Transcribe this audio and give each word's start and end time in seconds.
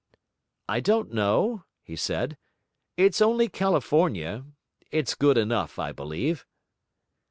'I 0.67 0.79
don't 0.79 1.13
know,' 1.13 1.63
he 1.83 1.95
said. 1.95 2.35
'It's 2.97 3.21
only 3.21 3.47
California; 3.47 4.45
it's 4.89 5.13
good 5.13 5.37
enough, 5.37 5.77
I 5.77 5.91
believe.' 5.91 6.43